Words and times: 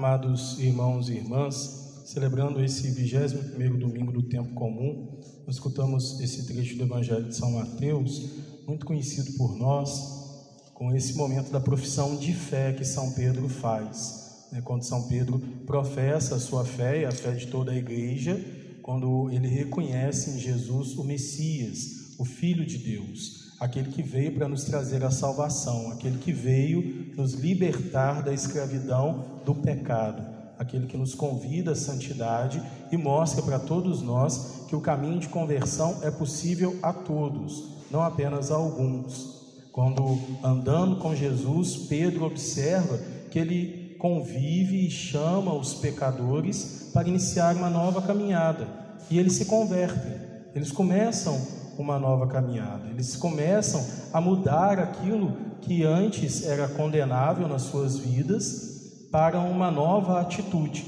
Amados 0.00 0.58
irmãos 0.58 1.10
e 1.10 1.12
irmãs, 1.12 2.04
celebrando 2.06 2.64
esse 2.64 2.90
21 2.90 3.78
domingo 3.78 4.10
do 4.10 4.22
tempo 4.22 4.54
comum, 4.54 5.20
nós 5.46 5.56
escutamos 5.56 6.18
esse 6.20 6.46
trecho 6.46 6.74
do 6.78 6.84
Evangelho 6.84 7.28
de 7.28 7.36
São 7.36 7.50
Mateus, 7.50 8.30
muito 8.66 8.86
conhecido 8.86 9.36
por 9.36 9.54
nós, 9.54 9.90
com 10.72 10.90
esse 10.96 11.14
momento 11.18 11.50
da 11.50 11.60
profissão 11.60 12.16
de 12.16 12.32
fé 12.32 12.72
que 12.72 12.82
São 12.82 13.12
Pedro 13.12 13.46
faz. 13.46 14.46
Né? 14.50 14.62
Quando 14.62 14.84
São 14.84 15.06
Pedro 15.06 15.38
professa 15.66 16.36
a 16.36 16.40
sua 16.40 16.64
fé 16.64 17.02
e 17.02 17.04
a 17.04 17.12
fé 17.12 17.32
de 17.32 17.48
toda 17.48 17.70
a 17.70 17.76
igreja, 17.76 18.42
quando 18.80 19.28
ele 19.30 19.48
reconhece 19.48 20.30
em 20.30 20.38
Jesus 20.38 20.96
o 20.96 21.04
Messias, 21.04 22.16
o 22.18 22.24
Filho 22.24 22.64
de 22.64 22.78
Deus, 22.78 23.49
aquele 23.60 23.90
que 23.90 24.02
veio 24.02 24.32
para 24.32 24.48
nos 24.48 24.64
trazer 24.64 25.04
a 25.04 25.10
salvação, 25.10 25.92
aquele 25.92 26.16
que 26.16 26.32
veio 26.32 27.12
nos 27.14 27.34
libertar 27.34 28.22
da 28.22 28.32
escravidão 28.32 29.42
do 29.44 29.54
pecado, 29.54 30.22
aquele 30.58 30.86
que 30.86 30.96
nos 30.96 31.14
convida 31.14 31.72
à 31.72 31.76
santidade 31.76 32.62
e 32.90 32.96
mostra 32.96 33.42
para 33.42 33.58
todos 33.58 34.00
nós 34.00 34.64
que 34.66 34.74
o 34.74 34.80
caminho 34.80 35.20
de 35.20 35.28
conversão 35.28 35.98
é 36.02 36.10
possível 36.10 36.78
a 36.82 36.90
todos, 36.90 37.68
não 37.90 38.00
apenas 38.02 38.50
a 38.50 38.54
alguns. 38.54 39.38
Quando 39.70 40.18
andando 40.42 40.96
com 40.96 41.14
Jesus, 41.14 41.76
Pedro 41.76 42.24
observa 42.24 42.98
que 43.30 43.38
ele 43.38 43.94
convive 43.98 44.86
e 44.86 44.90
chama 44.90 45.52
os 45.52 45.74
pecadores 45.74 46.90
para 46.94 47.06
iniciar 47.06 47.54
uma 47.54 47.68
nova 47.68 48.00
caminhada, 48.00 48.66
e 49.10 49.18
eles 49.18 49.34
se 49.34 49.44
convertem. 49.44 50.30
Eles 50.54 50.72
começam 50.72 51.59
uma 51.78 51.98
nova 51.98 52.26
caminhada. 52.26 52.88
Eles 52.88 53.16
começam 53.16 53.84
a 54.12 54.20
mudar 54.20 54.78
aquilo 54.78 55.36
que 55.60 55.84
antes 55.84 56.46
era 56.46 56.68
condenável 56.68 57.46
nas 57.48 57.62
suas 57.62 57.98
vidas 57.98 59.08
para 59.10 59.40
uma 59.40 59.70
nova 59.70 60.20
atitude. 60.20 60.84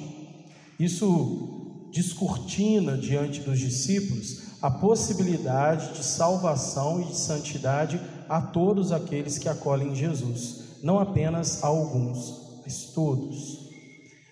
Isso 0.78 1.88
descortina 1.92 2.96
diante 2.96 3.40
dos 3.40 3.58
discípulos 3.58 4.52
a 4.62 4.70
possibilidade 4.70 5.94
de 5.94 6.04
salvação 6.04 7.02
e 7.02 7.06
de 7.06 7.16
santidade 7.16 8.00
a 8.28 8.40
todos 8.40 8.92
aqueles 8.92 9.36
que 9.36 9.48
acolhem 9.48 9.94
Jesus, 9.94 10.78
não 10.82 10.98
apenas 10.98 11.62
a 11.62 11.66
alguns, 11.66 12.60
mas 12.64 12.84
todos. 12.94 13.70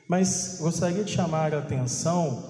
Mas 0.09 0.59
gostaria 0.61 1.05
de 1.05 1.13
chamar 1.13 1.55
a 1.55 1.59
atenção 1.59 2.50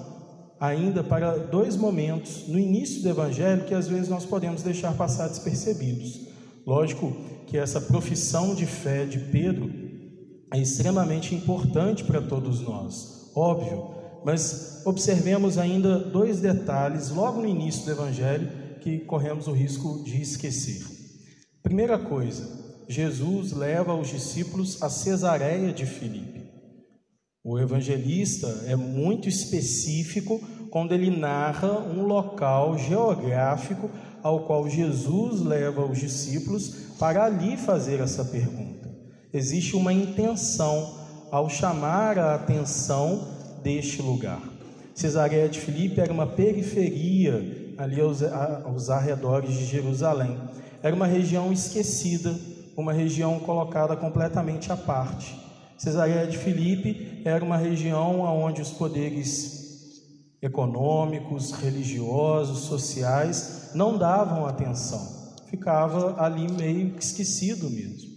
ainda 0.61 1.03
para 1.03 1.39
dois 1.39 1.75
momentos 1.75 2.47
no 2.47 2.59
início 2.59 3.01
do 3.01 3.09
Evangelho 3.09 3.65
que 3.65 3.73
às 3.73 3.87
vezes 3.87 4.07
nós 4.07 4.27
podemos 4.27 4.61
deixar 4.61 4.93
passar 4.93 5.27
despercebidos. 5.27 6.27
Lógico 6.67 7.11
que 7.47 7.57
essa 7.57 7.81
profissão 7.81 8.53
de 8.53 8.67
fé 8.67 9.05
de 9.05 9.17
Pedro 9.17 9.71
é 10.53 10.59
extremamente 10.59 11.33
importante 11.33 12.03
para 12.03 12.21
todos 12.21 12.61
nós, 12.61 13.31
óbvio, 13.35 13.89
mas 14.23 14.83
observemos 14.85 15.57
ainda 15.57 15.97
dois 15.97 16.39
detalhes 16.39 17.09
logo 17.09 17.41
no 17.41 17.47
início 17.47 17.83
do 17.85 17.91
Evangelho 17.91 18.47
que 18.81 18.99
corremos 18.99 19.47
o 19.47 19.53
risco 19.53 20.03
de 20.03 20.21
esquecer. 20.21 20.85
Primeira 21.63 21.97
coisa, 21.97 22.47
Jesus 22.87 23.51
leva 23.51 23.95
os 23.95 24.09
discípulos 24.09 24.83
a 24.83 24.89
Cesareia 24.89 25.73
de 25.73 25.87
Filipe. 25.87 26.40
O 27.43 27.57
evangelista 27.57 28.65
é 28.67 28.75
muito 28.75 29.27
específico 29.27 30.39
quando 30.69 30.93
ele 30.93 31.09
narra 31.09 31.71
um 31.71 32.03
local 32.03 32.77
geográfico 32.77 33.89
ao 34.21 34.41
qual 34.41 34.69
Jesus 34.69 35.41
leva 35.41 35.83
os 35.83 35.97
discípulos 35.97 36.91
para 36.99 37.23
ali 37.25 37.57
fazer 37.57 37.99
essa 37.99 38.23
pergunta. 38.23 38.87
Existe 39.33 39.75
uma 39.75 39.91
intenção 39.91 40.99
ao 41.31 41.49
chamar 41.49 42.19
a 42.19 42.35
atenção 42.35 43.27
deste 43.63 44.03
lugar. 44.03 44.41
Cesareia 44.93 45.49
de 45.49 45.59
Filipe 45.59 45.99
era 45.99 46.13
uma 46.13 46.27
periferia 46.27 47.73
ali 47.75 47.99
aos, 47.99 48.21
aos 48.21 48.91
arredores 48.91 49.55
de 49.55 49.65
Jerusalém. 49.65 50.37
Era 50.83 50.95
uma 50.95 51.07
região 51.07 51.51
esquecida, 51.51 52.35
uma 52.77 52.93
região 52.93 53.39
colocada 53.39 53.95
completamente 53.95 54.71
à 54.71 54.77
parte. 54.77 55.41
Cesareia 55.81 56.27
de 56.27 56.37
Filipe 56.37 57.23
era 57.25 57.43
uma 57.43 57.57
região 57.57 58.19
onde 58.19 58.61
os 58.61 58.69
poderes 58.69 60.03
econômicos, 60.39 61.53
religiosos, 61.53 62.65
sociais 62.65 63.71
não 63.73 63.97
davam 63.97 64.45
atenção. 64.45 65.01
Ficava 65.49 66.21
ali 66.23 66.47
meio 66.51 66.95
esquecido 66.99 67.67
mesmo. 67.67 68.11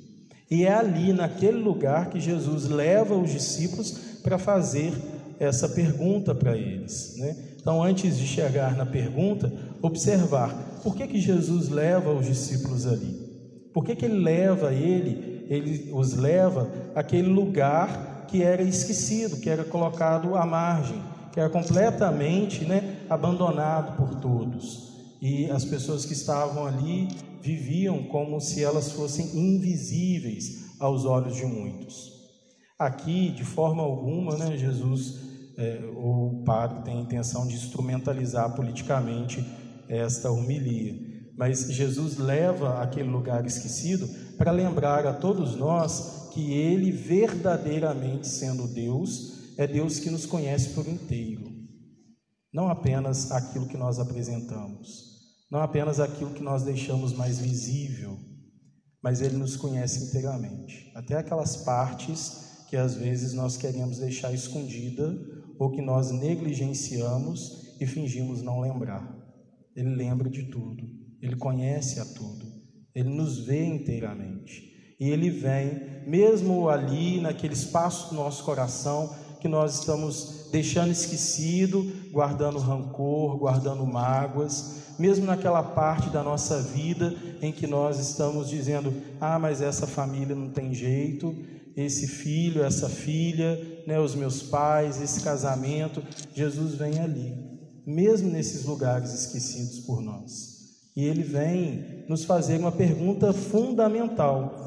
E 0.50 0.66
é 0.66 0.74
ali, 0.74 1.14
naquele 1.14 1.56
lugar, 1.56 2.10
que 2.10 2.20
Jesus 2.20 2.68
leva 2.68 3.16
os 3.16 3.30
discípulos 3.30 3.92
para 4.22 4.36
fazer 4.36 4.92
essa 5.40 5.66
pergunta 5.66 6.34
para 6.34 6.54
eles. 6.54 7.16
Né? 7.16 7.34
Então, 7.58 7.82
antes 7.82 8.18
de 8.18 8.26
chegar 8.26 8.76
na 8.76 8.84
pergunta, 8.84 9.50
observar 9.80 10.54
por 10.82 10.94
que, 10.94 11.06
que 11.06 11.18
Jesus 11.18 11.70
leva 11.70 12.12
os 12.12 12.26
discípulos 12.26 12.86
ali. 12.86 13.24
Por 13.72 13.82
que, 13.86 13.96
que 13.96 14.04
ele 14.04 14.18
leva 14.18 14.70
ele 14.70 15.33
ele 15.48 15.90
os 15.92 16.14
leva 16.14 16.70
àquele 16.94 17.28
lugar 17.28 18.26
que 18.28 18.42
era 18.42 18.62
esquecido, 18.62 19.40
que 19.40 19.50
era 19.50 19.64
colocado 19.64 20.34
à 20.36 20.44
margem, 20.46 21.00
que 21.32 21.40
era 21.40 21.48
completamente 21.48 22.64
né, 22.64 22.98
abandonado 23.08 23.96
por 23.96 24.20
todos. 24.20 24.92
E 25.20 25.50
as 25.50 25.64
pessoas 25.64 26.04
que 26.04 26.12
estavam 26.12 26.66
ali 26.66 27.08
viviam 27.40 28.02
como 28.04 28.40
se 28.40 28.62
elas 28.62 28.92
fossem 28.92 29.26
invisíveis 29.36 30.76
aos 30.80 31.04
olhos 31.04 31.36
de 31.36 31.44
muitos. 31.44 32.12
Aqui, 32.78 33.30
de 33.30 33.44
forma 33.44 33.82
alguma, 33.82 34.36
né, 34.36 34.56
Jesus, 34.56 35.20
é, 35.56 35.80
o 35.96 36.42
padre, 36.44 36.82
tem 36.82 36.98
a 36.98 37.02
intenção 37.02 37.46
de 37.46 37.54
instrumentalizar 37.54 38.54
politicamente 38.54 39.44
esta 39.88 40.30
homilia 40.30 41.13
mas 41.36 41.70
Jesus 41.70 42.16
leva 42.16 42.80
aquele 42.82 43.08
lugar 43.08 43.44
esquecido 43.44 44.08
para 44.36 44.52
lembrar 44.52 45.06
a 45.06 45.12
todos 45.12 45.56
nós 45.56 46.30
que 46.32 46.52
Ele, 46.52 46.90
verdadeiramente 46.90 48.26
sendo 48.26 48.66
Deus, 48.66 49.54
é 49.56 49.66
Deus 49.66 49.98
que 49.98 50.10
nos 50.10 50.26
conhece 50.26 50.70
por 50.70 50.86
inteiro, 50.88 51.52
não 52.52 52.68
apenas 52.68 53.30
aquilo 53.30 53.66
que 53.66 53.76
nós 53.76 53.98
apresentamos, 53.98 55.14
não 55.50 55.60
apenas 55.60 56.00
aquilo 56.00 56.32
que 56.32 56.42
nós 56.42 56.62
deixamos 56.62 57.12
mais 57.12 57.38
visível, 57.38 58.18
mas 59.02 59.20
Ele 59.20 59.36
nos 59.36 59.56
conhece 59.56 60.08
inteiramente, 60.08 60.90
até 60.94 61.16
aquelas 61.16 61.58
partes 61.58 62.64
que 62.68 62.76
às 62.76 62.94
vezes 62.94 63.32
nós 63.32 63.56
queremos 63.56 63.98
deixar 63.98 64.32
escondida 64.32 65.16
ou 65.58 65.70
que 65.70 65.82
nós 65.82 66.10
negligenciamos 66.10 67.76
e 67.80 67.86
fingimos 67.86 68.42
não 68.42 68.60
lembrar. 68.60 69.14
Ele 69.76 69.94
lembra 69.94 70.28
de 70.28 70.44
tudo. 70.44 71.03
Ele 71.24 71.36
conhece 71.36 71.98
a 72.00 72.04
tudo, 72.04 72.44
ele 72.94 73.08
nos 73.08 73.46
vê 73.46 73.64
inteiramente. 73.64 74.74
E 75.00 75.08
ele 75.08 75.30
vem, 75.30 76.04
mesmo 76.06 76.68
ali, 76.68 77.20
naquele 77.20 77.54
espaço 77.54 78.10
do 78.10 78.16
nosso 78.16 78.44
coração, 78.44 79.14
que 79.40 79.48
nós 79.48 79.78
estamos 79.78 80.48
deixando 80.52 80.90
esquecido, 80.90 81.90
guardando 82.12 82.58
rancor, 82.58 83.38
guardando 83.38 83.86
mágoas, 83.86 84.94
mesmo 84.98 85.26
naquela 85.26 85.62
parte 85.62 86.10
da 86.10 86.22
nossa 86.22 86.60
vida 86.60 87.14
em 87.42 87.52
que 87.52 87.66
nós 87.66 87.98
estamos 87.98 88.48
dizendo: 88.48 88.94
ah, 89.20 89.38
mas 89.38 89.60
essa 89.60 89.86
família 89.86 90.36
não 90.36 90.50
tem 90.50 90.72
jeito, 90.72 91.34
esse 91.74 92.06
filho, 92.06 92.62
essa 92.62 92.88
filha, 92.88 93.82
né, 93.86 93.98
os 93.98 94.14
meus 94.14 94.42
pais, 94.42 95.00
esse 95.00 95.22
casamento. 95.22 96.02
Jesus 96.34 96.74
vem 96.74 97.00
ali, 97.00 97.34
mesmo 97.86 98.30
nesses 98.30 98.64
lugares 98.64 99.12
esquecidos 99.12 99.80
por 99.80 100.00
nós. 100.00 100.53
E 100.96 101.04
ele 101.04 101.22
vem 101.22 102.04
nos 102.08 102.24
fazer 102.24 102.58
uma 102.58 102.72
pergunta 102.72 103.32
fundamental. 103.32 104.64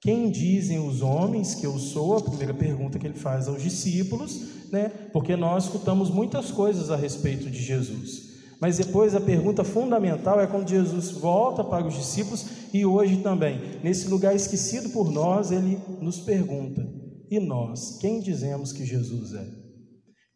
Quem 0.00 0.30
dizem 0.30 0.86
os 0.86 1.00
homens 1.00 1.54
que 1.54 1.64
eu 1.64 1.78
sou? 1.78 2.16
A 2.16 2.22
primeira 2.22 2.52
pergunta 2.52 2.98
que 2.98 3.06
ele 3.06 3.18
faz 3.18 3.48
aos 3.48 3.62
discípulos, 3.62 4.70
né? 4.70 4.90
Porque 5.12 5.34
nós 5.36 5.64
escutamos 5.64 6.10
muitas 6.10 6.50
coisas 6.50 6.90
a 6.90 6.96
respeito 6.96 7.48
de 7.48 7.62
Jesus. 7.62 8.34
Mas 8.60 8.76
depois 8.76 9.14
a 9.14 9.20
pergunta 9.20 9.64
fundamental 9.64 10.40
é 10.40 10.46
quando 10.46 10.68
Jesus 10.68 11.10
volta 11.10 11.62
para 11.64 11.86
os 11.86 11.94
discípulos 11.94 12.46
e 12.72 12.84
hoje 12.84 13.18
também, 13.18 13.60
nesse 13.82 14.08
lugar 14.08 14.34
esquecido 14.34 14.90
por 14.90 15.10
nós, 15.10 15.50
ele 15.50 15.78
nos 16.00 16.20
pergunta: 16.20 16.86
e 17.30 17.38
nós, 17.38 17.98
quem 18.00 18.20
dizemos 18.20 18.72
que 18.72 18.84
Jesus 18.84 19.32
é? 19.32 19.46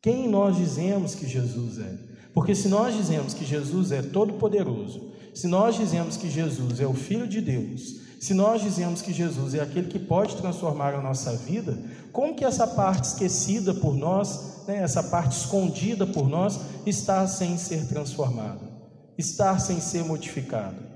Quem 0.01 0.29
nós 0.29 0.57
dizemos 0.57 1.15
que 1.15 1.27
Jesus 1.27 1.79
é? 1.79 2.08
Porque 2.35 2.55
se 2.55 2.69
nós 2.69 2.95
dizemos 2.95 3.35
que 3.35 3.45
Jesus 3.45 3.93
é 3.93 4.03
todo-poderoso, 4.03 5.13
se 5.35 5.47
nós 5.47 5.77
dizemos 5.77 6.17
que 6.17 6.31
Jesus 6.31 6.81
é 6.81 6.87
o 6.87 6.95
Filho 6.95 7.27
de 7.27 7.41
Deus, 7.41 8.01
se 8.21 8.35
nós 8.35 8.61
dizemos 8.61 9.01
que 9.01 9.13
Jesus 9.13 9.55
é 9.55 9.61
aquele 9.61 9.89
que 9.89 9.99
pode 9.99 10.37
transformar 10.37 10.95
a 10.95 11.01
nossa 11.01 11.37
vida, 11.37 11.79
como 12.13 12.35
que 12.35 12.45
essa 12.45 12.67
parte 12.67 13.05
esquecida 13.05 13.73
por 13.73 13.95
nós, 13.95 14.67
né, 14.67 14.79
essa 14.79 15.03
parte 15.03 15.37
escondida 15.37 16.07
por 16.07 16.29
nós, 16.29 16.59
está 16.85 17.27
sem 17.29 17.57
ser 17.57 17.87
transformada, 17.87 18.69
está 19.17 19.57
sem 19.59 19.81
ser 19.81 20.05
modificada? 20.05 20.89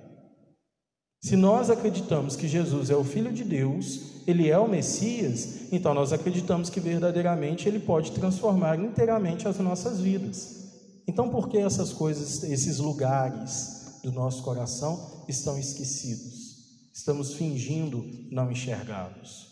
Se 1.23 1.37
nós 1.37 1.70
acreditamos 1.70 2.35
que 2.35 2.49
Jesus 2.49 2.90
é 2.90 2.96
o 2.96 3.05
Filho 3.05 3.32
de 3.32 3.44
Deus, 3.44 4.00
ele 4.26 4.50
é 4.50 4.58
o 4.58 4.69
Messias, 4.69 5.70
então 5.70 5.94
nós 5.94 6.12
acreditamos 6.12 6.69
que 6.69 6.81
verdadeiramente 6.81 7.69
ele 7.69 7.78
pode 7.78 8.11
transformar 8.11 8.76
inteiramente 8.81 9.46
as 9.46 9.58
nossas 9.58 10.00
vidas. 10.00 10.62
Então, 11.06 11.31
por 11.31 11.49
que 11.49 11.58
essas 11.58 11.93
coisas, 11.93 12.43
esses 12.44 12.78
lugares 12.78 14.00
do 14.02 14.12
nosso 14.12 14.43
coração 14.43 15.25
estão 15.28 15.58
esquecidos? 15.58 16.90
Estamos 16.93 17.34
fingindo 17.34 18.04
não 18.31 18.50
enxergá-los. 18.50 19.50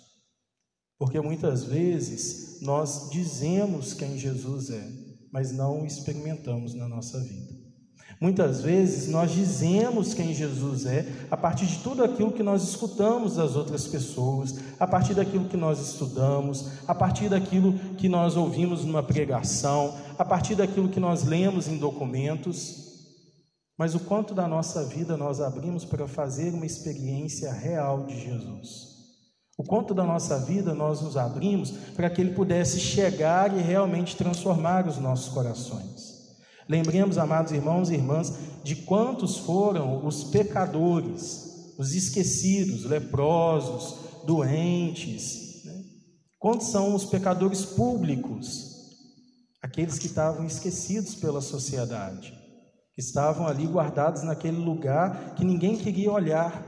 Porque 0.98 1.20
muitas 1.20 1.64
vezes 1.64 2.60
nós 2.60 3.08
dizemos 3.10 3.94
quem 3.94 4.18
Jesus 4.18 4.70
é, 4.70 4.86
mas 5.32 5.50
não 5.50 5.82
o 5.82 5.86
experimentamos 5.86 6.74
na 6.74 6.86
nossa 6.86 7.18
vida. 7.20 7.69
Muitas 8.20 8.60
vezes 8.60 9.08
nós 9.08 9.30
dizemos 9.30 10.12
quem 10.12 10.34
Jesus 10.34 10.84
é 10.84 11.06
a 11.30 11.38
partir 11.38 11.64
de 11.64 11.78
tudo 11.78 12.04
aquilo 12.04 12.30
que 12.30 12.42
nós 12.42 12.62
escutamos 12.62 13.36
das 13.36 13.56
outras 13.56 13.86
pessoas, 13.86 14.56
a 14.78 14.86
partir 14.86 15.14
daquilo 15.14 15.48
que 15.48 15.56
nós 15.56 15.80
estudamos, 15.80 16.72
a 16.86 16.94
partir 16.94 17.30
daquilo 17.30 17.72
que 17.96 18.10
nós 18.10 18.36
ouvimos 18.36 18.84
numa 18.84 19.02
pregação, 19.02 19.96
a 20.18 20.24
partir 20.24 20.54
daquilo 20.54 20.90
que 20.90 21.00
nós 21.00 21.24
lemos 21.24 21.66
em 21.66 21.78
documentos. 21.78 22.90
Mas 23.78 23.94
o 23.94 24.00
quanto 24.00 24.34
da 24.34 24.46
nossa 24.46 24.84
vida 24.84 25.16
nós 25.16 25.40
abrimos 25.40 25.86
para 25.86 26.06
fazer 26.06 26.52
uma 26.52 26.66
experiência 26.66 27.50
real 27.50 28.04
de 28.04 28.20
Jesus? 28.20 28.90
O 29.56 29.64
quanto 29.64 29.94
da 29.94 30.04
nossa 30.04 30.38
vida 30.38 30.74
nós 30.74 31.00
nos 31.00 31.16
abrimos 31.16 31.70
para 31.96 32.10
que 32.10 32.20
Ele 32.20 32.34
pudesse 32.34 32.80
chegar 32.80 33.56
e 33.56 33.62
realmente 33.62 34.14
transformar 34.14 34.86
os 34.86 34.98
nossos 34.98 35.32
corações? 35.32 36.19
Lembremos, 36.70 37.18
amados 37.18 37.50
irmãos 37.50 37.90
e 37.90 37.94
irmãs, 37.94 38.32
de 38.62 38.76
quantos 38.76 39.38
foram 39.38 40.06
os 40.06 40.22
pecadores, 40.22 41.74
os 41.76 41.94
esquecidos, 41.96 42.84
leprosos, 42.84 44.24
doentes. 44.24 45.64
Né? 45.64 45.82
Quantos 46.38 46.68
são 46.68 46.94
os 46.94 47.04
pecadores 47.04 47.64
públicos? 47.64 48.70
Aqueles 49.60 49.98
que 49.98 50.06
estavam 50.06 50.46
esquecidos 50.46 51.16
pela 51.16 51.40
sociedade, 51.40 52.32
que 52.94 53.00
estavam 53.00 53.48
ali 53.48 53.66
guardados 53.66 54.22
naquele 54.22 54.58
lugar 54.58 55.34
que 55.34 55.44
ninguém 55.44 55.76
queria 55.76 56.12
olhar, 56.12 56.64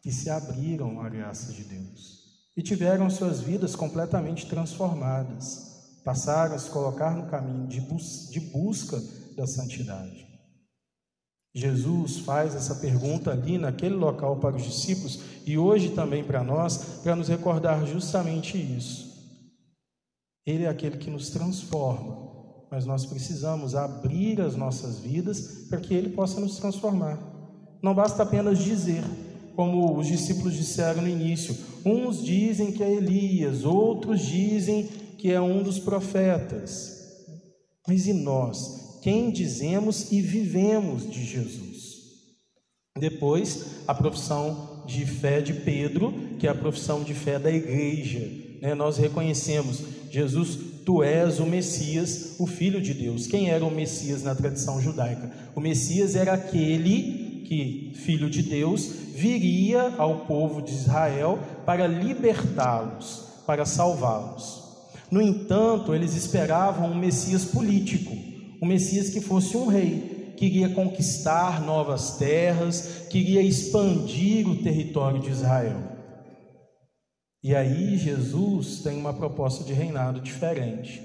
que 0.00 0.12
se 0.12 0.30
abriram 0.30 1.00
à 1.00 1.08
graça 1.08 1.52
de 1.52 1.64
Deus 1.64 2.22
e 2.56 2.62
tiveram 2.62 3.10
suas 3.10 3.40
vidas 3.40 3.74
completamente 3.74 4.46
transformadas 4.46 5.71
passaram 6.04 6.54
a 6.54 6.58
se 6.58 6.70
colocar 6.70 7.16
no 7.16 7.26
caminho 7.26 7.66
de, 7.66 7.80
bus 7.80 8.28
de 8.30 8.40
busca 8.40 9.02
da 9.36 9.46
santidade. 9.46 10.26
Jesus 11.54 12.18
faz 12.20 12.54
essa 12.54 12.76
pergunta 12.76 13.30
ali 13.30 13.58
naquele 13.58 13.94
local 13.94 14.36
para 14.36 14.56
os 14.56 14.64
discípulos 14.64 15.20
e 15.46 15.58
hoje 15.58 15.90
também 15.90 16.24
para 16.24 16.42
nós, 16.42 17.00
para 17.02 17.14
nos 17.14 17.28
recordar 17.28 17.86
justamente 17.86 18.56
isso. 18.56 19.12
Ele 20.46 20.64
é 20.64 20.68
aquele 20.68 20.96
que 20.96 21.10
nos 21.10 21.30
transforma, 21.30 22.66
mas 22.70 22.86
nós 22.86 23.04
precisamos 23.04 23.74
abrir 23.74 24.40
as 24.40 24.56
nossas 24.56 24.98
vidas 24.98 25.66
para 25.68 25.78
que 25.78 25.92
ele 25.92 26.10
possa 26.10 26.40
nos 26.40 26.56
transformar. 26.56 27.18
Não 27.82 27.94
basta 27.94 28.22
apenas 28.22 28.58
dizer, 28.58 29.04
como 29.54 29.98
os 29.98 30.06
discípulos 30.06 30.54
disseram 30.54 31.02
no 31.02 31.08
início: 31.08 31.56
uns 31.84 32.22
dizem 32.22 32.72
que 32.72 32.82
é 32.82 32.92
Elias, 32.92 33.64
outros 33.64 34.20
dizem 34.20 34.88
que 35.18 35.30
é 35.30 35.40
um 35.40 35.62
dos 35.62 35.78
profetas. 35.78 37.00
Mas 37.86 38.06
e 38.06 38.12
nós? 38.12 38.98
Quem 39.02 39.30
dizemos 39.30 40.12
e 40.12 40.20
vivemos 40.20 41.10
de 41.10 41.24
Jesus? 41.24 41.92
Depois, 42.98 43.82
a 43.86 43.94
profissão 43.94 44.84
de 44.86 45.04
fé 45.06 45.40
de 45.40 45.54
Pedro, 45.54 46.12
que 46.38 46.46
é 46.46 46.50
a 46.50 46.54
profissão 46.54 47.02
de 47.02 47.14
fé 47.14 47.38
da 47.38 47.50
igreja. 47.50 48.20
Né? 48.60 48.74
Nós 48.74 48.98
reconhecemos, 48.98 49.80
Jesus, 50.10 50.58
tu 50.84 51.02
és 51.02 51.40
o 51.40 51.46
Messias, 51.46 52.36
o 52.38 52.46
Filho 52.46 52.80
de 52.80 52.94
Deus. 52.94 53.26
Quem 53.26 53.50
era 53.50 53.64
o 53.64 53.70
Messias 53.70 54.22
na 54.22 54.34
tradição 54.34 54.80
judaica? 54.80 55.32
O 55.54 55.60
Messias 55.60 56.14
era 56.14 56.32
aquele 56.32 57.21
que, 57.52 57.92
filho 57.94 58.30
de 58.30 58.42
Deus, 58.42 58.86
viria 59.14 59.94
ao 59.98 60.20
povo 60.20 60.62
de 60.62 60.72
Israel 60.72 61.38
para 61.66 61.86
libertá-los, 61.86 63.26
para 63.46 63.66
salvá-los. 63.66 64.62
No 65.10 65.20
entanto, 65.20 65.94
eles 65.94 66.16
esperavam 66.16 66.90
um 66.90 66.98
Messias 66.98 67.44
político, 67.44 68.16
um 68.62 68.66
Messias 68.66 69.10
que 69.10 69.20
fosse 69.20 69.54
um 69.54 69.66
rei, 69.66 70.32
que 70.34 70.46
iria 70.46 70.70
conquistar 70.70 71.60
novas 71.60 72.16
terras, 72.16 73.06
que 73.10 73.18
iria 73.18 73.42
expandir 73.42 74.48
o 74.48 74.62
território 74.62 75.20
de 75.20 75.28
Israel. 75.28 75.76
E 77.44 77.54
aí 77.54 77.98
Jesus 77.98 78.80
tem 78.80 78.96
uma 78.96 79.12
proposta 79.12 79.62
de 79.62 79.74
reinado 79.74 80.22
diferente. 80.22 81.02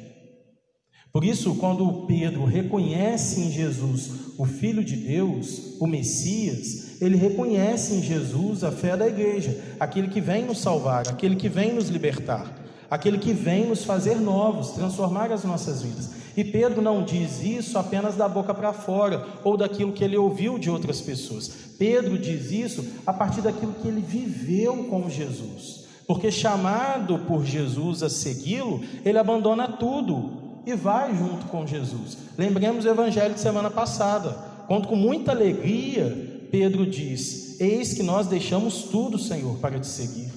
Por 1.12 1.24
isso, 1.24 1.56
quando 1.56 2.06
Pedro 2.06 2.46
reconhece 2.46 3.42
em 3.42 3.52
Jesus 3.52 4.12
o 4.38 4.46
Filho 4.46 4.84
de 4.84 4.96
Deus, 4.96 5.76
o 5.80 5.88
Messias, 5.88 7.02
ele 7.02 7.18
reconhece 7.18 7.96
em 7.96 8.04
Jesus 8.04 8.64
a 8.64 8.72
fé 8.72 8.96
da 8.96 9.08
igreja, 9.08 9.60
aquele 9.80 10.08
que 10.08 10.22
vem 10.22 10.46
nos 10.46 10.60
salvar, 10.60 11.08
aquele 11.08 11.36
que 11.36 11.50
vem 11.50 11.74
nos 11.74 11.90
libertar 11.90 12.68
aquele 12.90 13.18
que 13.18 13.34
vem 13.34 13.68
nos 13.68 13.84
fazer 13.84 14.16
novos, 14.16 14.72
transformar 14.72 15.32
as 15.32 15.44
nossas 15.44 15.82
vidas. 15.82 16.12
E 16.36 16.44
Pedro 16.44 16.82
não 16.82 17.04
diz 17.04 17.42
isso 17.44 17.78
apenas 17.78 18.16
da 18.16 18.30
boca 18.30 18.54
para 18.54 18.72
fora 18.72 19.26
ou 19.44 19.58
daquilo 19.58 19.92
que 19.92 20.04
ele 20.04 20.18
ouviu 20.18 20.60
de 20.60 20.70
outras 20.70 21.02
pessoas. 21.02 21.50
Pedro 21.78 22.18
diz 22.18 22.52
isso 22.52 22.86
a 23.06 23.14
partir 23.14 23.42
daquilo 23.42 23.74
que 23.74 23.88
ele 23.88 24.02
viveu 24.02 24.86
com 24.86 25.10
Jesus. 25.10 25.86
Porque 26.06 26.32
chamado 26.32 27.20
por 27.20 27.44
Jesus 27.44 28.04
a 28.04 28.10
segui-lo, 28.10 28.82
ele 29.04 29.18
abandona 29.18 29.68
tudo 29.68 30.47
e 30.68 30.76
vai 30.76 31.16
junto 31.16 31.46
com 31.46 31.66
Jesus. 31.66 32.18
Lembremos 32.38 32.84
o 32.84 32.90
evangelho 32.90 33.34
de 33.34 33.40
semana 33.40 33.72
passada, 33.72 34.32
quando 34.68 34.86
com 34.90 34.98
muita 34.98 35.32
alegria 35.32 36.46
Pedro 36.52 36.86
diz: 36.86 37.58
Eis 37.58 37.94
que 37.94 38.04
nós 38.04 38.28
deixamos 38.28 38.84
tudo, 38.84 39.18
Senhor, 39.18 39.58
para 39.60 39.80
te 39.80 39.88
seguir. 39.88 40.30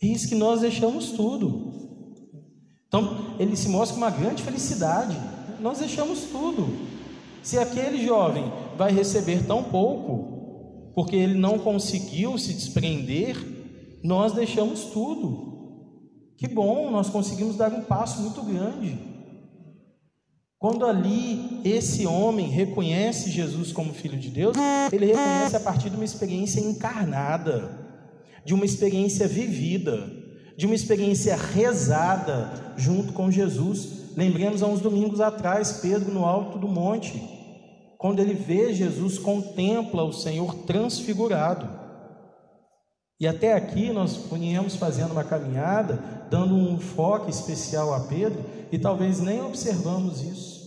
Eis 0.00 0.24
que 0.26 0.36
nós 0.36 0.60
deixamos 0.60 1.10
tudo. 1.10 1.72
Então, 2.86 3.34
ele 3.40 3.56
se 3.56 3.68
mostra 3.68 3.96
uma 3.96 4.10
grande 4.10 4.44
felicidade. 4.44 5.16
Nós 5.60 5.80
deixamos 5.80 6.20
tudo. 6.30 6.68
Se 7.42 7.58
aquele 7.58 8.06
jovem 8.06 8.44
vai 8.76 8.92
receber 8.92 9.44
tão 9.44 9.64
pouco, 9.64 10.92
porque 10.94 11.16
ele 11.16 11.36
não 11.36 11.58
conseguiu 11.58 12.38
se 12.38 12.54
desprender, 12.54 13.36
nós 14.04 14.32
deixamos 14.32 14.84
tudo. 14.84 15.48
Que 16.36 16.46
bom, 16.46 16.92
nós 16.92 17.10
conseguimos 17.10 17.56
dar 17.56 17.72
um 17.72 17.82
passo 17.82 18.22
muito 18.22 18.40
grande. 18.42 19.17
Quando 20.58 20.84
ali 20.84 21.60
esse 21.64 22.06
homem 22.06 22.48
reconhece 22.48 23.30
Jesus 23.30 23.72
como 23.72 23.94
Filho 23.94 24.18
de 24.18 24.28
Deus, 24.28 24.56
ele 24.92 25.06
reconhece 25.06 25.56
a 25.56 25.60
partir 25.60 25.88
de 25.90 25.96
uma 25.96 26.04
experiência 26.04 26.60
encarnada 26.60 27.88
de 28.48 28.54
uma 28.54 28.64
experiência 28.64 29.28
vivida, 29.28 30.10
de 30.56 30.64
uma 30.64 30.74
experiência 30.74 31.36
rezada 31.36 32.72
junto 32.78 33.12
com 33.12 33.30
Jesus. 33.30 34.14
Lembremos 34.16 34.62
há 34.62 34.66
uns 34.66 34.80
domingos 34.80 35.20
atrás, 35.20 35.80
Pedro 35.82 36.10
no 36.10 36.24
alto 36.24 36.58
do 36.58 36.66
monte, 36.66 37.22
quando 37.98 38.20
ele 38.20 38.32
vê 38.32 38.72
Jesus, 38.72 39.18
contempla 39.18 40.02
o 40.02 40.14
Senhor 40.14 40.54
transfigurado. 40.64 41.68
E 43.20 43.26
até 43.26 43.54
aqui 43.54 43.92
nós 43.92 44.16
viemos 44.32 44.76
fazendo 44.76 45.12
uma 45.12 45.24
caminhada, 45.24 46.26
dando 46.30 46.54
um 46.54 46.74
enfoque 46.74 47.30
especial 47.30 47.92
a 47.92 48.00
Pedro, 48.00 48.44
e 48.70 48.78
talvez 48.78 49.20
nem 49.20 49.40
observamos 49.40 50.22
isso 50.22 50.58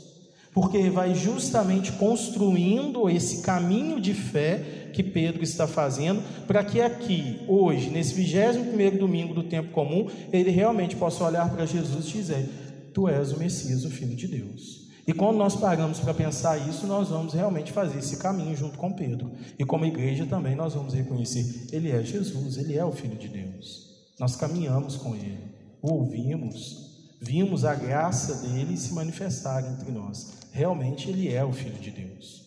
porque 0.53 0.89
vai 0.89 1.15
justamente 1.15 1.93
construindo 1.93 3.10
esse 3.10 3.41
caminho 3.41 4.01
de 4.01 4.13
fé 4.13 4.89
que 4.93 5.01
Pedro 5.01 5.41
está 5.43 5.65
fazendo, 5.65 6.22
para 6.46 6.63
que 6.63 6.81
aqui, 6.81 7.39
hoje, 7.48 7.89
nesse 7.89 8.13
21 8.13 8.98
domingo 8.98 9.34
do 9.34 9.43
tempo 9.43 9.72
comum, 9.72 10.08
ele 10.31 10.50
realmente 10.50 10.96
possa 10.96 11.24
olhar 11.24 11.50
para 11.50 11.65
Jesus 11.65 12.05
e 12.10 12.12
dizer: 12.12 12.50
Tu 12.93 13.08
és 13.08 13.31
o 13.31 13.39
Messias, 13.39 13.86
o 13.86 13.89
Filho 13.89 14.15
de 14.15 14.27
Deus. 14.27 14.80
E 15.08 15.13
quando 15.13 15.38
nós 15.38 15.55
paramos 15.55 16.00
para 16.00 16.13
pensar 16.13 16.58
isso, 16.70 16.86
nós 16.86 17.10
vamos 17.10 17.34
realmente 17.34 17.72
fazer 17.72 18.00
esse 18.00 18.17
caminho 18.17 18.55
junto 18.55 18.77
com 18.77 18.93
Pedro. 18.93 19.31
E 19.58 19.65
como 19.65 19.86
igreja 19.86 20.25
também 20.25 20.55
nós 20.55 20.74
vamos 20.74 20.93
reconhecer: 20.93 21.67
Ele 21.72 21.91
é 21.91 22.03
Jesus, 22.03 22.58
Ele 22.58 22.77
é 22.77 22.86
o 22.86 22.91
Filho 22.91 23.17
de 23.17 23.27
Deus. 23.27 23.89
Nós 24.20 24.36
caminhamos 24.36 24.96
com 24.98 25.15
Ele, 25.15 25.39
o 25.81 25.93
ouvimos, 25.93 26.91
vimos 27.22 27.63
a 27.63 27.75
graça 27.75 28.48
dele 28.48 28.75
se 28.75 28.93
manifestar 28.93 29.63
entre 29.72 29.91
nós. 29.91 30.41
Realmente 30.51 31.10
ele 31.10 31.31
é 31.31 31.46
o 31.46 31.53
Filho 31.53 31.79
de 31.79 31.91
Deus. 31.91 32.41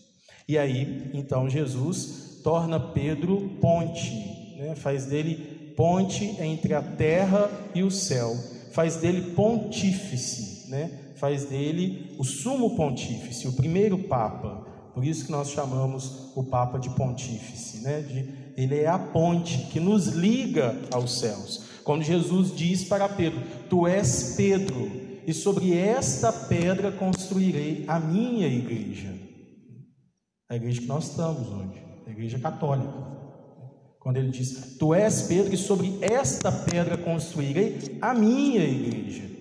E 0.48 0.58
aí, 0.58 1.10
então, 1.14 1.48
Jesus 1.48 2.40
torna 2.42 2.78
Pedro 2.78 3.56
ponte, 3.60 4.56
né? 4.58 4.74
faz 4.74 5.06
dele 5.06 5.72
ponte 5.76 6.24
entre 6.40 6.74
a 6.74 6.82
terra 6.82 7.50
e 7.74 7.82
o 7.82 7.90
céu, 7.90 8.36
faz 8.72 8.96
dele 8.96 9.32
pontífice, 9.32 10.68
né? 10.68 10.90
Faz 11.16 11.44
dele 11.44 12.14
o 12.18 12.24
sumo 12.24 12.76
pontífice, 12.76 13.48
o 13.48 13.52
primeiro 13.52 13.98
papa, 13.98 14.64
Por 14.94 15.04
isso 15.04 15.26
que 15.26 15.32
nós 15.32 15.50
chamamos 15.50 16.30
o 16.36 16.44
Papa 16.44 16.78
de 16.78 16.88
pontífice, 16.90 17.82
né? 17.82 18.00
De, 18.00 18.28
ele 18.56 18.78
é 18.78 18.86
a 18.86 18.96
ponte 18.98 19.66
que 19.72 19.80
nos 19.80 20.06
liga 20.06 20.80
aos 20.92 21.18
céus. 21.18 21.64
Quando 21.82 22.04
Jesus 22.04 22.54
diz 22.54 22.84
para 22.84 23.08
Pedro: 23.08 23.42
Tu 23.68 23.88
és 23.88 24.34
Pedro, 24.36 24.88
e 25.26 25.34
sobre 25.34 25.76
esta 25.76 26.32
pedra 26.32 26.92
construirei 26.92 27.84
a 27.88 27.98
minha 27.98 28.46
igreja. 28.46 29.12
A 30.48 30.54
igreja 30.54 30.82
que 30.82 30.86
nós 30.86 31.10
estamos 31.10 31.48
hoje, 31.48 31.82
a 32.06 32.10
igreja 32.10 32.38
católica. 32.38 33.14
Quando 33.98 34.18
ele 34.18 34.30
diz: 34.30 34.76
Tu 34.78 34.94
és 34.94 35.22
Pedro, 35.22 35.52
e 35.52 35.56
sobre 35.56 35.98
esta 36.00 36.52
pedra 36.52 36.96
construirei 36.96 37.98
a 38.00 38.14
minha 38.14 38.62
igreja. 38.62 39.33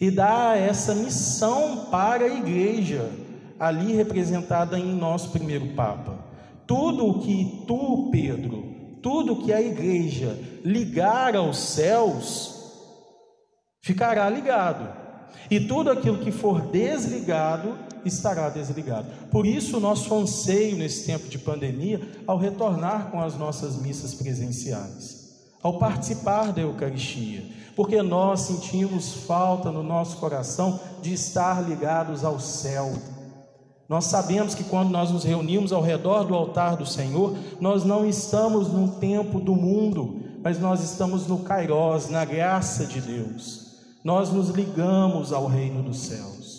E 0.00 0.10
dá 0.10 0.56
essa 0.56 0.94
missão 0.94 1.86
para 1.90 2.24
a 2.24 2.28
igreja 2.28 3.10
ali 3.58 3.94
representada 3.94 4.78
em 4.78 4.94
nosso 4.94 5.30
primeiro 5.30 5.68
Papa. 5.74 6.18
Tudo 6.66 7.06
o 7.06 7.20
que 7.20 7.64
tu, 7.66 8.08
Pedro, 8.10 8.74
tudo 9.02 9.42
que 9.44 9.52
a 9.52 9.60
igreja 9.60 10.38
ligar 10.64 11.36
aos 11.36 11.58
céus, 11.58 12.54
ficará 13.82 14.28
ligado. 14.28 15.04
E 15.50 15.60
tudo 15.60 15.90
aquilo 15.90 16.18
que 16.18 16.32
for 16.32 16.62
desligado, 16.70 17.76
estará 18.04 18.48
desligado. 18.48 19.06
Por 19.30 19.46
isso, 19.46 19.76
o 19.76 19.80
nosso 19.80 20.14
anseio 20.14 20.76
nesse 20.76 21.06
tempo 21.06 21.28
de 21.28 21.38
pandemia, 21.38 22.00
ao 22.26 22.38
retornar 22.38 23.10
com 23.10 23.20
as 23.20 23.36
nossas 23.36 23.80
missas 23.80 24.14
presenciais, 24.14 25.23
ao 25.64 25.78
participar 25.80 26.52
da 26.52 26.62
Eucaristia, 26.62 27.42
porque 27.74 28.00
nós 28.02 28.42
sentimos 28.42 29.14
falta 29.26 29.72
no 29.72 29.82
nosso 29.82 30.18
coração 30.18 30.78
de 31.02 31.12
estar 31.12 31.60
ligados 31.68 32.24
ao 32.24 32.38
céu 32.38 32.92
nós 33.88 34.06
sabemos 34.06 34.54
que 34.54 34.64
quando 34.64 34.90
nós 34.90 35.10
nos 35.10 35.24
reunimos 35.24 35.72
ao 35.72 35.82
redor 35.82 36.24
do 36.24 36.34
altar 36.34 36.76
do 36.76 36.86
Senhor, 36.86 37.36
nós 37.60 37.84
não 37.84 38.06
estamos 38.06 38.68
no 38.68 38.88
tempo 38.88 39.38
do 39.38 39.54
mundo, 39.54 40.20
mas 40.42 40.58
nós 40.58 40.82
estamos 40.82 41.26
no 41.26 41.40
Kairós, 41.40 42.08
na 42.08 42.24
graça 42.24 42.86
de 42.86 43.00
Deus. 43.00 43.74
Nós 44.02 44.30
nos 44.30 44.48
ligamos 44.48 45.32
ao 45.32 45.46
reino 45.46 45.82
dos 45.82 45.98
céus. 45.98 46.54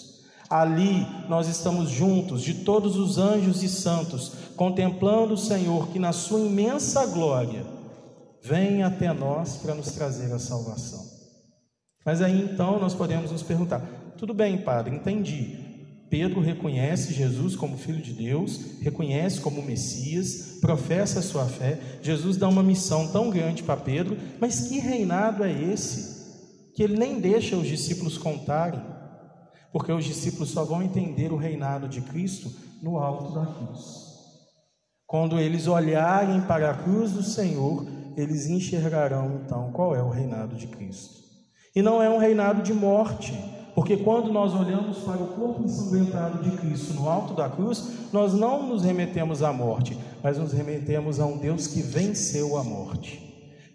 Ali 0.48 1.06
nós 1.28 1.48
estamos 1.48 1.90
juntos, 1.90 2.44
de 2.44 2.54
todos 2.54 2.96
os 2.96 3.18
anjos 3.18 3.64
e 3.64 3.70
santos, 3.70 4.32
contemplando 4.56 5.34
o 5.34 5.38
Senhor 5.38 5.88
que, 5.88 5.98
na 5.98 6.12
sua 6.14 6.40
imensa 6.40 7.08
glória, 7.08 7.66
vem 8.46 8.84
até 8.84 9.12
nós 9.12 9.58
para 9.58 9.74
nos 9.74 9.92
trazer 9.92 10.32
a 10.32 10.40
salvação. 10.40 11.04
Mas 12.06 12.22
aí 12.22 12.44
então 12.44 12.80
nós 12.80 12.94
podemos 12.94 13.32
nos 13.32 13.42
perguntar: 13.42 13.82
tudo 14.18 14.34
bem, 14.34 14.58
Padre, 14.60 14.96
entendi. 14.96 15.66
Pedro 16.08 16.40
reconhece 16.40 17.14
Jesus 17.14 17.56
como 17.56 17.78
Filho 17.78 18.02
de 18.02 18.14
Deus, 18.14 18.80
reconhece 18.80 19.42
como 19.42 19.64
Messias, 19.64 20.60
professa 20.62 21.20
a 21.20 21.24
sua 21.24 21.46
fé. 21.46 21.80
Jesus 22.02 22.38
dá 22.38 22.48
uma 22.48 22.62
missão 22.62 23.08
tão 23.08 23.32
grande 23.32 23.64
para 23.64 23.76
Pedro, 23.76 24.16
mas 24.40 24.68
que 24.68 24.78
reinado 24.78 25.44
é 25.44 25.52
esse? 25.52 26.72
Que 26.76 26.84
ele 26.84 26.98
nem 26.98 27.20
deixa 27.20 27.58
os 27.58 27.68
discípulos 27.68 28.20
contarem, 28.20 28.80
porque 29.74 29.92
os 29.92 30.06
discípulos 30.06 30.52
só 30.52 30.64
vão 30.64 30.84
entender 30.84 31.34
o 31.34 31.38
reinado 31.38 31.90
de 31.90 32.02
Cristo 32.02 32.52
no 32.84 33.00
alto 33.00 33.34
da 33.34 33.46
cruz. 33.48 34.06
Quando 35.08 35.40
eles 35.40 35.68
olharem 35.68 36.42
para 36.42 36.70
a 36.70 36.74
cruz 36.76 37.12
do 37.12 37.24
Senhor, 37.24 37.86
eles 38.18 38.48
enxergarão 38.48 39.42
então 39.44 39.72
qual 39.72 39.96
é 39.96 40.02
o 40.02 40.10
reinado 40.10 40.56
de 40.56 40.68
Cristo. 40.68 41.24
E 41.76 41.82
não 41.82 42.02
é 42.02 42.10
um 42.10 42.18
reinado 42.18 42.62
de 42.62 42.74
morte, 42.74 43.34
porque 43.76 43.98
quando 43.98 44.32
nós 44.32 44.54
olhamos 44.54 45.00
para 45.00 45.22
o 45.22 45.28
corpo 45.36 45.64
ensanguentado 45.64 46.42
de 46.42 46.56
Cristo 46.56 46.94
no 46.94 47.10
alto 47.10 47.34
da 47.34 47.50
cruz, 47.50 47.90
nós 48.14 48.34
não 48.34 48.66
nos 48.66 48.84
remetemos 48.84 49.44
à 49.44 49.52
morte, 49.52 49.98
mas 50.24 50.38
nos 50.38 50.54
remetemos 50.54 51.20
a 51.20 51.26
um 51.26 51.38
Deus 51.38 51.68
que 51.68 51.82
venceu 51.82 52.58
a 52.58 52.64
morte, 52.64 53.22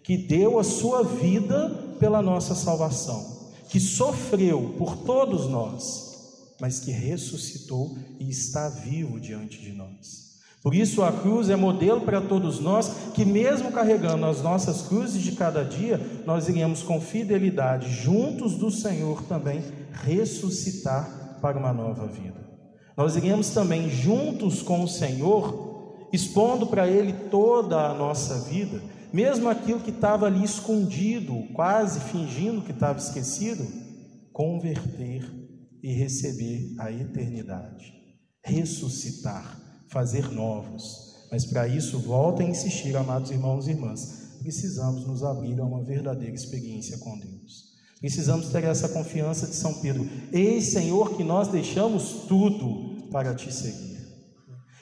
que 0.03 0.17
deu 0.17 0.57
a 0.57 0.63
sua 0.63 1.03
vida 1.03 1.69
pela 1.99 2.21
nossa 2.21 2.55
salvação, 2.55 3.51
que 3.69 3.79
sofreu 3.79 4.73
por 4.77 4.97
todos 4.97 5.47
nós, 5.47 6.55
mas 6.59 6.79
que 6.79 6.91
ressuscitou 6.91 7.95
e 8.19 8.27
está 8.29 8.69
vivo 8.69 9.19
diante 9.19 9.61
de 9.61 9.71
nós. 9.73 10.30
Por 10.61 10.75
isso 10.75 11.01
a 11.01 11.11
cruz 11.11 11.49
é 11.49 11.55
modelo 11.55 12.01
para 12.01 12.21
todos 12.21 12.59
nós, 12.59 13.11
que 13.15 13.25
mesmo 13.25 13.71
carregando 13.71 14.27
as 14.27 14.43
nossas 14.43 14.83
cruzes 14.83 15.21
de 15.23 15.31
cada 15.31 15.65
dia, 15.65 15.99
nós 16.23 16.47
iremos 16.47 16.83
com 16.83 17.01
fidelidade, 17.01 17.89
juntos 17.89 18.55
do 18.55 18.69
Senhor 18.69 19.23
também, 19.23 19.63
ressuscitar 19.91 21.39
para 21.41 21.57
uma 21.57 21.73
nova 21.73 22.05
vida. 22.05 22.47
Nós 22.95 23.15
iremos 23.15 23.49
também 23.49 23.89
juntos 23.89 24.61
com 24.61 24.83
o 24.83 24.87
Senhor, 24.87 26.07
expondo 26.13 26.67
para 26.67 26.87
Ele 26.87 27.13
toda 27.31 27.87
a 27.87 27.93
nossa 27.95 28.41
vida, 28.41 28.79
mesmo 29.11 29.49
aquilo 29.49 29.79
que 29.79 29.89
estava 29.89 30.27
ali 30.27 30.43
escondido, 30.43 31.43
quase 31.53 31.99
fingindo 32.01 32.61
que 32.61 32.71
estava 32.71 32.99
esquecido, 32.99 33.65
converter 34.31 35.27
e 35.81 35.91
receber 35.91 36.75
a 36.79 36.91
eternidade, 36.91 37.91
ressuscitar 38.45 39.70
fazer 39.91 40.31
novos. 40.31 41.27
Mas 41.31 41.45
para 41.45 41.67
isso, 41.67 41.99
volta 41.99 42.41
a 42.41 42.45
insistir, 42.45 42.95
amados 42.95 43.29
irmãos 43.29 43.67
e 43.67 43.71
irmãs, 43.71 44.37
precisamos 44.41 45.05
nos 45.05 45.23
abrir 45.23 45.59
a 45.59 45.65
uma 45.65 45.83
verdadeira 45.83 46.33
experiência 46.33 46.97
com 46.97 47.17
Deus. 47.19 47.71
Precisamos 47.99 48.49
ter 48.49 48.63
essa 48.63 48.89
confiança 48.89 49.45
de 49.45 49.53
São 49.53 49.75
Pedro. 49.75 50.09
Ei, 50.31 50.61
Senhor, 50.61 51.15
que 51.15 51.23
nós 51.23 51.49
deixamos 51.49 52.25
tudo 52.27 53.07
para 53.11 53.35
te 53.35 53.53
seguir. 53.53 53.91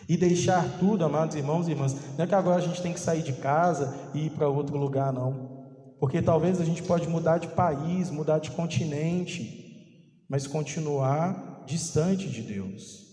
E 0.07 0.15
deixar 0.15 0.79
tudo, 0.79 1.03
amados 1.03 1.35
irmãos 1.35 1.67
e 1.67 1.71
irmãs, 1.71 1.95
não 2.17 2.23
é 2.23 2.27
que 2.27 2.33
agora 2.33 2.63
a 2.63 2.65
gente 2.65 2.81
tem 2.81 2.93
que 2.93 2.99
sair 2.99 3.21
de 3.21 3.33
casa 3.33 3.93
e 4.13 4.27
ir 4.27 4.29
para 4.31 4.47
outro 4.47 4.77
lugar, 4.77 5.11
não. 5.11 5.59
Porque 5.99 6.21
talvez 6.21 6.61
a 6.61 6.65
gente 6.65 6.81
pode 6.81 7.07
mudar 7.07 7.39
de 7.39 7.49
país, 7.49 8.09
mudar 8.09 8.39
de 8.39 8.51
continente, 8.51 10.25
mas 10.27 10.47
continuar 10.47 11.63
distante 11.67 12.27
de 12.27 12.41
Deus 12.41 13.08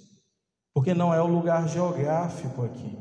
porque 0.76 0.92
não 0.92 1.14
é 1.14 1.22
o 1.22 1.26
lugar 1.26 1.66
geográfico 1.66 2.62
aqui. 2.62 2.98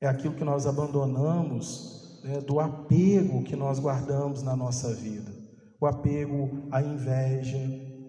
É 0.00 0.06
aquilo 0.06 0.36
que 0.36 0.44
nós 0.44 0.64
abandonamos 0.64 2.20
né, 2.22 2.40
do 2.40 2.60
apego 2.60 3.42
que 3.42 3.56
nós 3.56 3.80
guardamos 3.80 4.40
na 4.40 4.54
nossa 4.54 4.94
vida. 4.94 5.32
O 5.80 5.86
apego 5.86 6.68
à 6.70 6.80
inveja, 6.80 7.58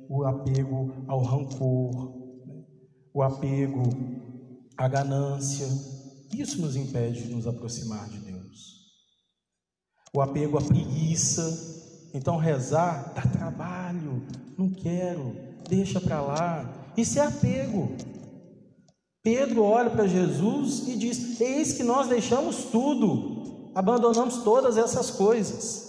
o 0.07 0.23
apego 0.23 0.93
ao 1.07 1.23
rancor, 1.23 2.45
né, 2.45 2.63
o 3.11 3.23
apego 3.23 3.81
à 4.77 4.87
ganância. 4.87 5.65
Isso 6.31 6.61
nos 6.61 6.75
impede 6.75 7.23
de 7.23 7.33
nos 7.33 7.47
aproximar 7.47 8.07
de 8.07 8.19
Deus. 8.19 8.85
O 10.13 10.21
apego 10.21 10.59
à 10.59 10.61
preguiça. 10.61 12.11
Então, 12.13 12.37
rezar 12.37 13.15
dá 13.15 13.23
trabalho, 13.23 14.21
não 14.55 14.69
quero, 14.69 15.35
deixa 15.67 15.99
para 15.99 16.21
lá. 16.21 16.84
Isso 16.97 17.19
é 17.19 17.25
apego. 17.25 17.91
Pedro 19.23 19.63
olha 19.63 19.89
para 19.89 20.07
Jesus 20.07 20.87
e 20.87 20.95
diz: 20.95 21.41
Eis 21.41 21.73
que 21.73 21.83
nós 21.83 22.07
deixamos 22.07 22.65
tudo, 22.65 23.71
abandonamos 23.73 24.43
todas 24.43 24.77
essas 24.77 25.09
coisas. 25.09 25.85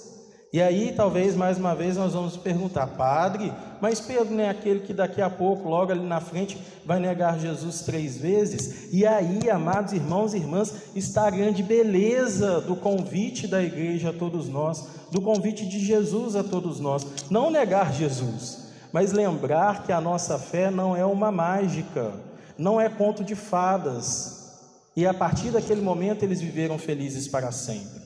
E 0.52 0.62
aí, 0.62 0.94
talvez 0.96 1.36
mais 1.36 1.58
uma 1.58 1.74
vez, 1.74 1.96
nós 1.96 2.14
vamos 2.14 2.36
perguntar, 2.36 2.86
Padre, 2.86 3.52
mas 3.78 4.00
Pedro 4.00 4.34
não 4.34 4.42
é 4.42 4.48
aquele 4.48 4.80
que 4.80 4.94
daqui 4.94 5.20
a 5.20 5.28
pouco, 5.28 5.68
logo 5.68 5.92
ali 5.92 6.06
na 6.06 6.20
frente, 6.20 6.56
vai 6.84 6.98
negar 6.98 7.38
Jesus 7.38 7.82
três 7.82 8.16
vezes? 8.16 8.88
E 8.90 9.04
aí, 9.04 9.50
amados 9.50 9.92
irmãos 9.92 10.32
e 10.32 10.38
irmãs, 10.38 10.72
está 10.94 11.26
a 11.26 11.30
grande 11.30 11.62
beleza 11.62 12.60
do 12.62 12.74
convite 12.74 13.46
da 13.46 13.62
igreja 13.62 14.10
a 14.10 14.12
todos 14.14 14.48
nós, 14.48 14.86
do 15.10 15.20
convite 15.20 15.66
de 15.66 15.78
Jesus 15.78 16.34
a 16.36 16.42
todos 16.42 16.80
nós. 16.80 17.06
Não 17.28 17.50
negar 17.50 17.92
Jesus, 17.92 18.65
mas 18.96 19.12
lembrar 19.12 19.84
que 19.84 19.92
a 19.92 20.00
nossa 20.00 20.38
fé 20.38 20.70
não 20.70 20.96
é 20.96 21.04
uma 21.04 21.30
mágica, 21.30 22.14
não 22.56 22.80
é 22.80 22.88
conto 22.88 23.22
de 23.22 23.34
fadas. 23.34 24.56
E 24.96 25.04
a 25.06 25.12
partir 25.12 25.50
daquele 25.50 25.82
momento 25.82 26.22
eles 26.22 26.40
viveram 26.40 26.78
felizes 26.78 27.28
para 27.28 27.52
sempre. 27.52 28.00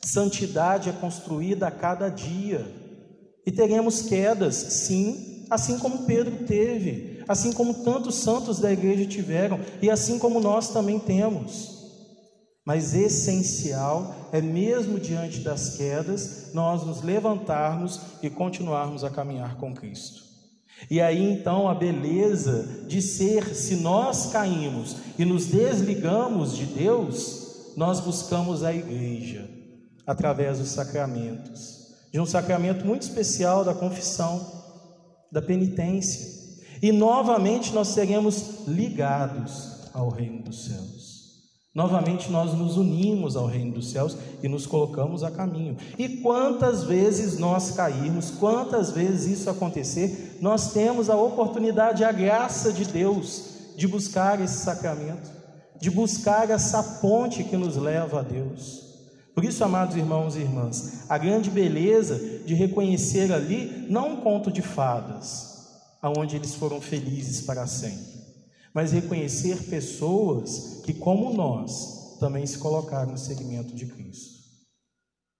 Santidade 0.00 0.88
é 0.88 0.92
construída 0.92 1.66
a 1.66 1.70
cada 1.72 2.08
dia. 2.08 2.64
E 3.44 3.50
teremos 3.50 4.02
quedas, 4.02 4.54
sim, 4.54 5.46
assim 5.50 5.80
como 5.80 6.06
Pedro 6.06 6.46
teve, 6.46 7.24
assim 7.26 7.52
como 7.52 7.82
tantos 7.82 8.14
santos 8.14 8.60
da 8.60 8.70
igreja 8.70 9.06
tiveram, 9.06 9.58
e 9.82 9.90
assim 9.90 10.16
como 10.16 10.38
nós 10.38 10.68
também 10.68 11.00
temos. 11.00 11.79
Mas 12.70 12.94
essencial 12.94 14.14
é, 14.30 14.40
mesmo 14.40 15.00
diante 15.00 15.40
das 15.40 15.76
quedas, 15.76 16.50
nós 16.54 16.86
nos 16.86 17.02
levantarmos 17.02 18.00
e 18.22 18.30
continuarmos 18.30 19.02
a 19.02 19.10
caminhar 19.10 19.56
com 19.56 19.74
Cristo. 19.74 20.22
E 20.88 21.00
aí 21.00 21.32
então 21.32 21.68
a 21.68 21.74
beleza 21.74 22.84
de 22.86 23.02
ser, 23.02 23.56
se 23.56 23.74
nós 23.74 24.26
caímos 24.26 24.98
e 25.18 25.24
nos 25.24 25.46
desligamos 25.46 26.56
de 26.56 26.64
Deus, 26.64 27.72
nós 27.76 27.98
buscamos 27.98 28.62
a 28.62 28.72
igreja 28.72 29.50
através 30.06 30.60
dos 30.60 30.68
sacramentos, 30.68 31.88
de 32.12 32.20
um 32.20 32.26
sacramento 32.26 32.86
muito 32.86 33.02
especial 33.02 33.64
da 33.64 33.74
confissão, 33.74 34.46
da 35.32 35.42
penitência. 35.42 36.24
E 36.80 36.92
novamente 36.92 37.74
nós 37.74 37.88
seremos 37.88 38.68
ligados 38.68 39.90
ao 39.92 40.08
reino 40.08 40.44
dos 40.44 40.66
céus. 40.66 40.99
Novamente 41.72 42.32
nós 42.32 42.52
nos 42.52 42.76
unimos 42.76 43.36
ao 43.36 43.46
reino 43.46 43.74
dos 43.74 43.92
céus 43.92 44.16
e 44.42 44.48
nos 44.48 44.66
colocamos 44.66 45.22
a 45.22 45.30
caminho. 45.30 45.76
E 45.96 46.08
quantas 46.16 46.82
vezes 46.82 47.38
nós 47.38 47.70
cairmos, 47.70 48.30
quantas 48.32 48.90
vezes 48.90 49.38
isso 49.38 49.50
acontecer, 49.50 50.38
nós 50.40 50.72
temos 50.72 51.08
a 51.08 51.16
oportunidade, 51.16 52.02
a 52.02 52.10
graça 52.10 52.72
de 52.72 52.84
Deus 52.84 53.50
de 53.76 53.86
buscar 53.86 54.40
esse 54.40 54.64
sacramento, 54.64 55.30
de 55.80 55.90
buscar 55.90 56.50
essa 56.50 56.82
ponte 56.82 57.44
que 57.44 57.56
nos 57.56 57.76
leva 57.76 58.18
a 58.18 58.22
Deus. 58.22 58.90
Por 59.32 59.44
isso, 59.44 59.62
amados 59.62 59.94
irmãos 59.94 60.34
e 60.34 60.40
irmãs, 60.40 61.04
a 61.08 61.16
grande 61.16 61.50
beleza 61.50 62.18
de 62.44 62.52
reconhecer 62.52 63.32
ali 63.32 63.86
não 63.88 64.14
um 64.14 64.16
conto 64.16 64.50
de 64.50 64.60
fadas, 64.60 65.68
aonde 66.02 66.34
eles 66.34 66.52
foram 66.52 66.80
felizes 66.80 67.42
para 67.42 67.64
sempre 67.64 68.19
mas 68.74 68.92
reconhecer 68.92 69.64
pessoas 69.64 70.82
que, 70.84 70.94
como 70.94 71.32
nós, 71.32 72.18
também 72.20 72.46
se 72.46 72.58
colocaram 72.58 73.12
no 73.12 73.18
segmento 73.18 73.74
de 73.74 73.86
Cristo, 73.86 74.40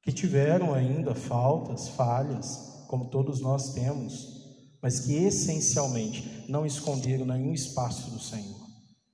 que 0.02 0.12
tiveram 0.12 0.74
ainda 0.74 1.14
faltas, 1.14 1.88
falhas, 1.88 2.84
como 2.88 3.10
todos 3.10 3.40
nós 3.40 3.74
temos, 3.74 4.40
mas 4.82 5.00
que 5.00 5.14
essencialmente 5.14 6.44
não 6.48 6.64
esconderam 6.64 7.26
nenhum 7.26 7.52
espaço 7.52 8.10
do 8.10 8.18
Senhor, 8.18 8.58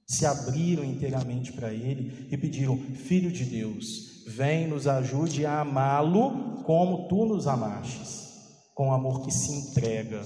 se 0.06 0.24
abriram 0.24 0.84
inteiramente 0.84 1.52
para 1.52 1.72
Ele 1.72 2.28
e 2.30 2.36
pediram: 2.38 2.78
Filho 2.78 3.32
de 3.32 3.44
Deus, 3.44 4.24
vem 4.28 4.68
nos 4.68 4.86
ajude 4.86 5.44
a 5.44 5.60
amá-lo 5.60 6.62
como 6.62 7.08
tu 7.08 7.26
nos 7.26 7.46
amastes, 7.48 8.26
com 8.74 8.92
amor 8.92 9.24
que 9.24 9.32
se 9.32 9.52
entrega 9.52 10.24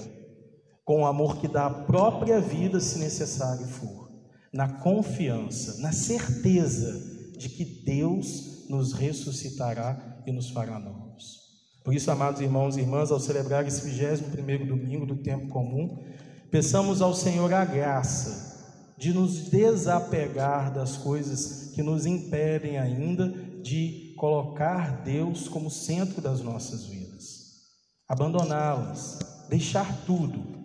com 0.83 1.01
o 1.01 1.05
amor 1.05 1.37
que 1.37 1.47
dá 1.47 1.67
a 1.67 1.69
própria 1.69 2.39
vida, 2.39 2.79
se 2.79 2.99
necessário 2.99 3.67
for, 3.67 4.09
na 4.51 4.67
confiança, 4.67 5.81
na 5.81 5.91
certeza 5.91 6.99
de 7.37 7.49
que 7.49 7.63
Deus 7.63 8.67
nos 8.69 8.93
ressuscitará 8.93 10.21
e 10.25 10.31
nos 10.31 10.49
fará 10.49 10.79
novos. 10.79 11.41
Por 11.83 11.93
isso, 11.93 12.11
amados 12.11 12.41
irmãos 12.41 12.77
e 12.77 12.81
irmãs, 12.81 13.11
ao 13.11 13.19
celebrar 13.19 13.65
esse 13.67 13.89
21 13.89 14.67
domingo 14.67 15.05
do 15.05 15.15
tempo 15.15 15.47
comum, 15.47 16.03
peçamos 16.51 17.01
ao 17.01 17.13
Senhor 17.13 17.51
a 17.53 17.65
graça 17.65 18.51
de 18.97 19.13
nos 19.13 19.49
desapegar 19.49 20.71
das 20.71 20.95
coisas 20.97 21.71
que 21.73 21.81
nos 21.81 22.05
impedem 22.05 22.77
ainda 22.77 23.29
de 23.63 24.13
colocar 24.15 25.01
Deus 25.03 25.47
como 25.47 25.71
centro 25.71 26.21
das 26.21 26.41
nossas 26.41 26.85
vidas, 26.85 27.47
abandoná-las, 28.07 29.17
deixar 29.49 30.05
tudo 30.05 30.60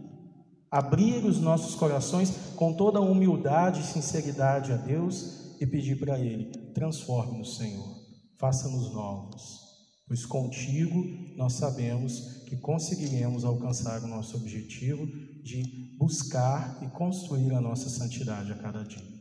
abrir 0.71 1.25
os 1.25 1.41
nossos 1.41 1.75
corações 1.75 2.31
com 2.57 2.73
toda 2.73 3.01
humildade 3.01 3.81
e 3.81 3.85
sinceridade 3.85 4.73
a 4.73 4.77
Deus 4.77 5.57
e 5.61 5.67
pedir 5.67 5.99
para 5.99 6.19
Ele: 6.19 6.47
transforme-nos, 6.75 7.57
Senhor, 7.57 7.97
faça-nos 8.39 8.93
novos, 8.93 9.61
pois 10.07 10.25
contigo 10.27 11.03
nós 11.37 11.55
sabemos 11.55 12.45
que 12.47 12.57
conseguiremos 12.57 13.45
alcançar 13.45 14.03
o 14.03 14.07
nosso 14.07 14.37
objetivo 14.37 15.07
de 15.43 15.95
buscar 15.99 16.79
e 16.83 16.89
construir 16.89 17.53
a 17.53 17.61
nossa 17.61 17.89
santidade 17.89 18.53
a 18.53 18.57
cada 18.57 18.85
dia. 18.85 19.17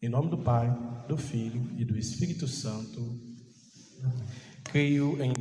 Em 0.00 0.08
nome 0.08 0.30
do 0.30 0.38
Pai, 0.38 0.70
do 1.08 1.16
Filho 1.16 1.72
e 1.76 1.84
do 1.84 1.98
Espírito 1.98 2.46
Santo, 2.46 3.00
creio 4.64 5.20
em 5.22 5.34